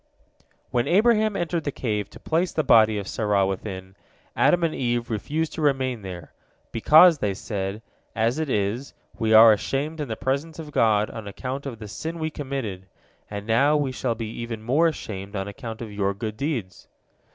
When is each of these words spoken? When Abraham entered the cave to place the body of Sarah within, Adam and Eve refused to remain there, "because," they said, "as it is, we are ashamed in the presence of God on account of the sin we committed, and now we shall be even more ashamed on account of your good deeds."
When 0.71 0.87
Abraham 0.87 1.35
entered 1.35 1.63
the 1.63 1.71
cave 1.71 2.09
to 2.09 2.19
place 2.19 2.51
the 2.51 2.63
body 2.63 2.97
of 2.97 3.07
Sarah 3.07 3.45
within, 3.45 3.95
Adam 4.35 4.63
and 4.63 4.73
Eve 4.73 5.11
refused 5.11 5.53
to 5.53 5.61
remain 5.61 6.01
there, 6.01 6.33
"because," 6.71 7.19
they 7.19 7.35
said, 7.35 7.83
"as 8.15 8.39
it 8.39 8.49
is, 8.49 8.95
we 9.19 9.31
are 9.31 9.53
ashamed 9.53 9.99
in 10.01 10.07
the 10.07 10.15
presence 10.15 10.57
of 10.57 10.71
God 10.71 11.11
on 11.11 11.27
account 11.27 11.67
of 11.67 11.77
the 11.77 11.87
sin 11.87 12.17
we 12.17 12.31
committed, 12.31 12.87
and 13.29 13.45
now 13.45 13.77
we 13.77 13.91
shall 13.91 14.15
be 14.15 14.25
even 14.39 14.63
more 14.63 14.87
ashamed 14.87 15.35
on 15.35 15.47
account 15.47 15.83
of 15.83 15.91
your 15.91 16.15
good 16.15 16.35
deeds." 16.35 16.87